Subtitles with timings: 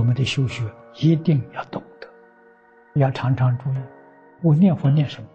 [0.00, 0.64] 我们的修学
[0.96, 2.08] 一定要懂得，
[2.94, 3.76] 要常常注意。
[4.40, 5.28] 我念佛念什么？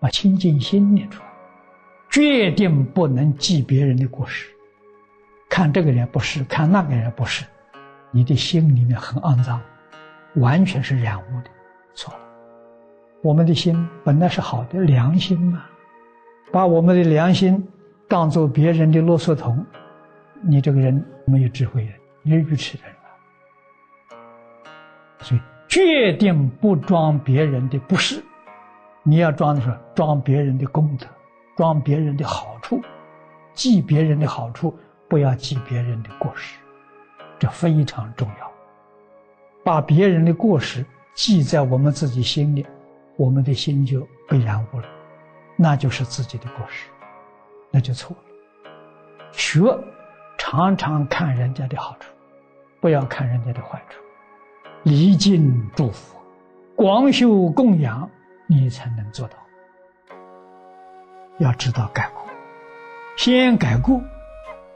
[0.00, 1.28] 把清净心念出来，
[2.10, 4.48] 决定不能记别人的过失。
[5.50, 7.44] 看这个人不是，看那个人不是，
[8.10, 9.60] 你的心里面很肮脏，
[10.36, 11.50] 完全是染污的，
[11.94, 12.20] 错了。
[13.22, 15.62] 我们的心本来是好的良心嘛，
[16.50, 17.62] 把我们的良心
[18.08, 19.62] 当做别人的啰嗦桶，
[20.40, 22.95] 你这个人没有智慧的，你是愚痴的人。
[25.26, 28.22] 所以，决定不装别人的不是，
[29.02, 31.06] 你要装的是装别人的功德，
[31.56, 32.80] 装别人的好处，
[33.52, 34.72] 记别人的好处，
[35.08, 36.56] 不要记别人的过失，
[37.40, 38.52] 这非常重要。
[39.64, 42.64] 把别人的过失记在我们自己心里，
[43.16, 44.86] 我们的心就被染污了，
[45.56, 46.88] 那就是自己的过失，
[47.72, 48.22] 那就错了。
[49.32, 49.60] 学，
[50.38, 52.12] 常常看人家的好处，
[52.80, 54.00] 不要看人家的坏处。
[54.86, 56.16] 礼敬祝福，
[56.76, 58.08] 广修供养，
[58.46, 59.36] 你才能做到。
[61.38, 62.24] 要知道改过，
[63.16, 64.00] 先改过，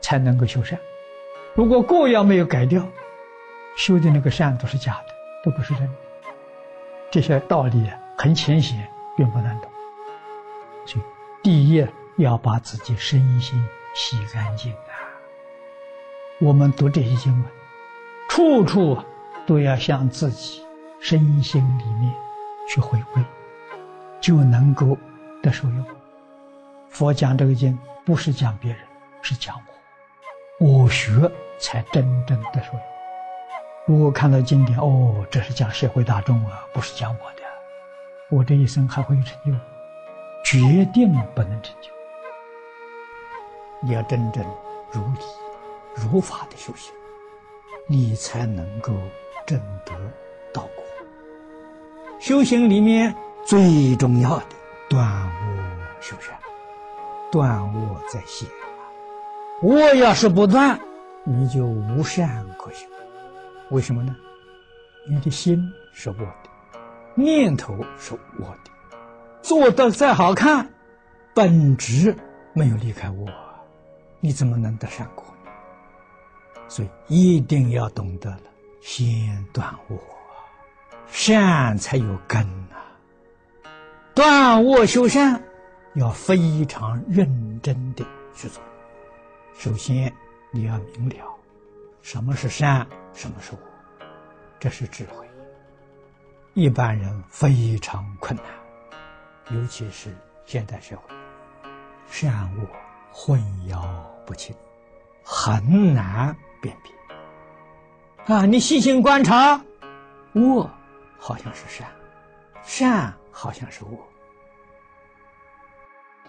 [0.00, 0.76] 才能够修善。
[1.54, 2.84] 如果过要没有改掉，
[3.76, 5.94] 修的那个善都是假的，都不是真的。
[7.12, 7.88] 这些道理
[8.18, 9.70] 很浅显，并不难懂。
[10.86, 11.04] 所以，
[11.44, 15.06] 第一要把自己身心洗干净啊！
[16.40, 17.44] 我们读这些经文，
[18.28, 18.98] 处处。
[19.46, 20.62] 都要向自己
[21.00, 22.12] 身心里面
[22.68, 23.24] 去回归，
[24.20, 24.96] 就能够
[25.42, 25.84] 得受用。
[26.88, 28.80] 佛讲这个经不是讲别人，
[29.22, 29.56] 是讲
[30.58, 31.10] 我，我学
[31.58, 32.80] 才真正得受用。
[33.86, 37.42] 如果看到经典，哦，这是讲社会大众啊，不是讲我的，
[38.28, 39.52] 我这一生还会有成就？
[40.44, 41.90] 决定不能成就。
[43.82, 44.44] 你要真正
[44.92, 45.20] 如理
[45.94, 46.92] 如法的修行，
[47.88, 48.92] 你才能够。
[49.50, 49.92] 正德
[50.54, 50.84] 道果，
[52.20, 53.12] 修行里面
[53.44, 54.44] 最重要的
[54.88, 55.30] 断恶
[56.00, 56.38] 修善，
[57.32, 58.48] 断恶在先。
[59.60, 60.78] 恶要是不断，
[61.24, 62.86] 你就无善可修。
[63.72, 64.14] 为什么呢？
[65.08, 65.60] 你的心
[65.92, 66.80] 是我的，
[67.16, 68.70] 念头是我的，
[69.42, 70.72] 做的再好看，
[71.34, 72.16] 本质
[72.52, 73.26] 没有离开我，
[74.20, 75.50] 你怎么能得善果呢？
[76.68, 78.42] 所以一定要懂得了。
[78.80, 79.98] 先断恶，
[81.06, 82.76] 善才有根呐。
[84.14, 85.42] 断恶修善，
[85.94, 88.04] 要非常认真的
[88.34, 88.62] 去做。
[89.54, 90.12] 首先，
[90.50, 91.38] 你要明了
[92.02, 93.58] 什么是善，什么是恶，
[94.58, 95.26] 这是智慧。
[96.54, 100.14] 一般人非常困难，尤其是
[100.46, 101.14] 现代社会，
[102.10, 102.66] 善恶
[103.12, 103.86] 混淆
[104.26, 104.54] 不清，
[105.22, 106.92] 很难辨别。
[108.30, 108.46] 啊！
[108.46, 109.60] 你细心观察，
[110.34, 110.70] 恶
[111.18, 111.88] 好像是善，
[112.62, 113.90] 善好像是恶。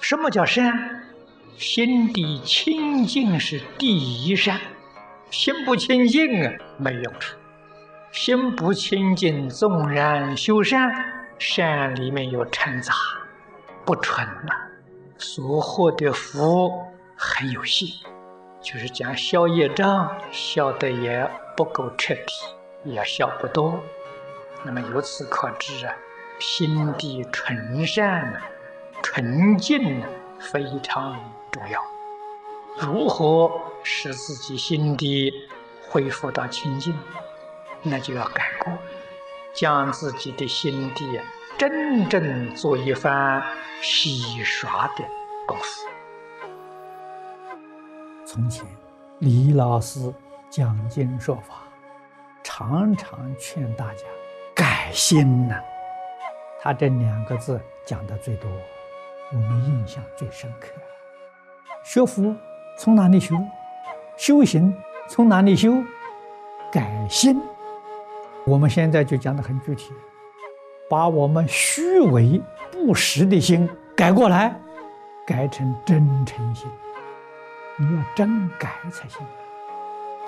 [0.00, 0.72] 什么叫善？
[1.56, 4.60] 心地清净是第一善，
[5.28, 7.36] 心不清净啊，没用处。
[8.12, 10.88] 心不清净，纵然修善，
[11.40, 12.94] 善里面有掺杂，
[13.84, 14.52] 不纯呐，
[15.18, 16.70] 所获的福
[17.16, 17.88] 很有限，
[18.62, 21.28] 就是讲消业障，消的也。
[21.58, 22.32] 不够彻底，
[22.84, 23.80] 也要消不多。
[24.62, 25.92] 那么由此可知啊，
[26.38, 28.40] 心地纯善、
[29.02, 30.00] 纯净
[30.38, 31.18] 非常
[31.50, 31.82] 重要。
[32.78, 33.50] 如何
[33.82, 35.32] 使自己心地
[35.88, 36.96] 恢复到清净？
[37.82, 38.72] 那就要改过，
[39.52, 41.20] 将自己的心地
[41.58, 43.42] 真正做一番
[43.82, 45.04] 洗刷的
[45.44, 45.88] 功夫。
[48.24, 48.64] 从前，
[49.18, 50.14] 李老师。
[50.50, 51.62] 讲经说法，
[52.42, 54.04] 常常劝大家
[54.54, 55.60] 改心呐。
[56.60, 58.50] 他这两个字讲的最多，
[59.30, 60.68] 我们印象最深刻。
[61.84, 62.34] 学佛
[62.78, 63.34] 从哪里修？
[64.16, 64.74] 修行
[65.08, 65.72] 从哪里修？
[66.72, 67.40] 改心。
[68.46, 69.92] 我们现在就讲的很具体，
[70.88, 72.40] 把我们虚伪
[72.72, 74.58] 不实的心改过来，
[75.26, 76.66] 改成真诚心。
[77.76, 79.24] 你要真改才行。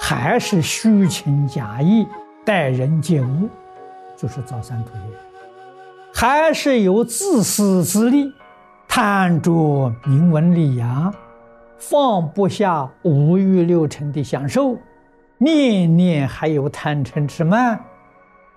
[0.03, 2.09] 还是虚情假意
[2.45, 3.49] 待人接物，
[4.17, 5.15] 就是造三途业；
[6.13, 8.33] 还是有自私自利，
[8.89, 11.15] 贪着名闻利养，
[11.79, 14.77] 放不下五欲六尘的享受，
[15.37, 17.79] 念念还有贪嗔痴慢，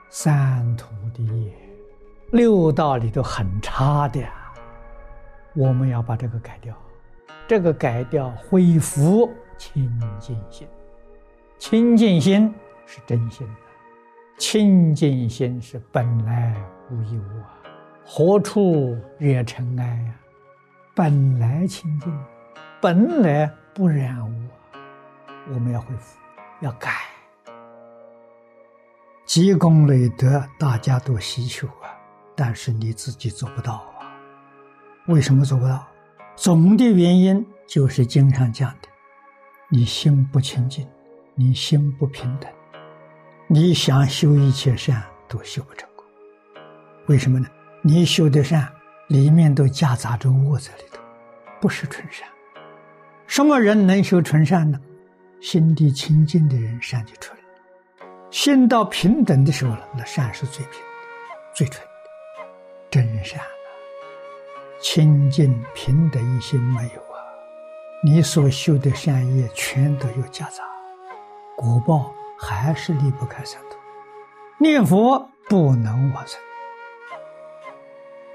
[0.10, 1.54] 三途的业，
[2.32, 4.22] 六道里头很差的。
[5.56, 6.74] 我们要把这个改掉，
[7.48, 10.66] 这个改掉，恢复清净心。
[11.58, 12.54] 清净心
[12.86, 13.54] 是真心的，
[14.38, 16.56] 清净心是本来
[16.92, 17.58] 无一物啊，
[18.06, 20.16] 何处惹尘埃呀？
[20.94, 22.14] 本来清净，
[22.82, 24.78] 本来不染污啊！
[25.52, 26.20] 我们要恢复，
[26.62, 26.92] 要改。
[29.26, 31.98] 积功累德，大家都希求啊，
[32.36, 34.12] 但是你自己做不到啊。
[35.08, 35.88] 为什么做不到？
[36.36, 38.90] 总的原因就是经常讲的：
[39.70, 40.88] 你心不清净，
[41.36, 42.50] 你心不平等。
[43.48, 46.06] 你想修一切善都修不成功，
[47.08, 47.48] 为什么呢？
[47.82, 48.72] 你修的善
[49.08, 51.02] 里面都夹杂着恶在里头，
[51.60, 52.28] 不是纯善。
[53.28, 54.80] 什么人能修纯善呢？
[55.42, 57.44] 心地清净的人善就纯了。
[58.32, 60.82] 心到平等的时候了，那善是最平、
[61.54, 61.90] 最纯的，
[62.90, 63.46] 真善啊！
[64.82, 67.20] 清净平等一心没有啊，
[68.04, 70.64] 你所修的善业全都有夹杂，
[71.56, 72.14] 果报。
[72.46, 73.78] 还是离不开三途，
[74.58, 76.38] 念佛不能往生。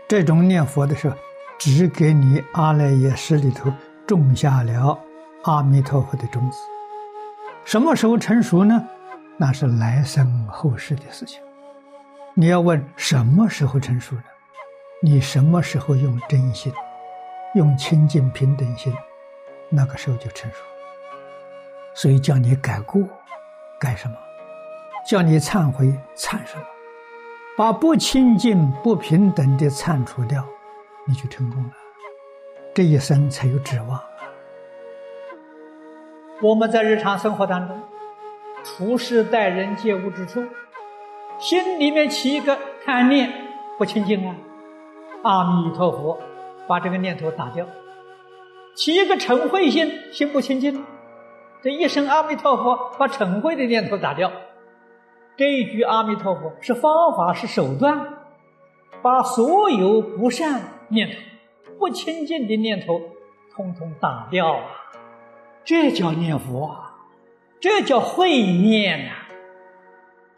[0.08, 1.16] 这种念佛的时候，
[1.58, 3.70] 只给你阿赖耶识里头
[4.06, 4.98] 种下了
[5.42, 6.58] 阿弥陀佛的种子。
[7.64, 8.82] 什么时候成熟呢？
[9.36, 11.42] 那是来生后世的事情。
[12.32, 14.22] 你要问什么时候成熟呢？
[15.02, 16.72] 你什么时候用真心，
[17.54, 18.94] 用清净平等心，
[19.68, 20.56] 那个时候就成熟。
[21.94, 23.02] 所以叫你改过。
[23.80, 24.14] 改什么？
[25.06, 25.86] 叫你忏悔，
[26.16, 26.64] 忏什么？
[27.56, 30.44] 把不清净、不平等的忏除掉，
[31.06, 31.70] 你就成功了。
[32.74, 34.00] 这一生才有指望。
[36.40, 37.80] 我们在日常生活当中，
[38.62, 40.44] 处事待人接物之处，
[41.38, 43.32] 心里面起一个贪念，
[43.76, 44.36] 不清净啊！
[45.22, 46.20] 阿弥陀佛，
[46.68, 47.64] 把这个念头打掉；
[48.76, 50.84] 起一个嗔恚心，心不清净。
[51.60, 54.30] 这一声阿弥陀佛，把嗔恚的念头打掉。
[55.36, 58.14] 这一句阿弥陀佛是方法，是手段，
[59.02, 61.16] 把所有不善念头、
[61.78, 63.00] 不清净的念头，
[63.54, 64.64] 通通打掉啊！
[65.64, 66.94] 这叫念佛啊！
[67.60, 69.12] 这叫会念呐！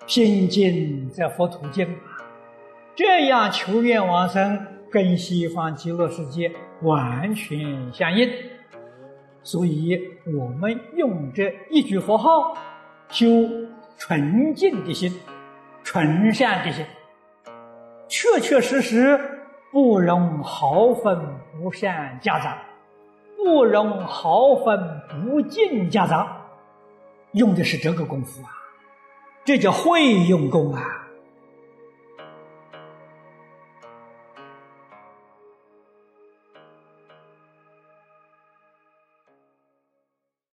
[0.07, 2.25] 心经在佛土经啊！
[2.97, 6.51] 这样求愿往生，跟西方极乐世界
[6.83, 8.29] 完全相应。
[9.43, 12.55] 所以，我们用这一句佛号，
[13.09, 13.27] 修
[13.97, 15.19] 纯净的心、
[15.83, 16.85] 纯善的心，
[18.07, 19.19] 确确实实
[19.73, 21.19] 不容毫分
[21.59, 22.59] 不善夹杂，
[23.37, 26.37] 不容毫分不净夹杂，
[27.33, 28.51] 用的是这个功夫啊，
[29.45, 31.00] 这叫会用功啊。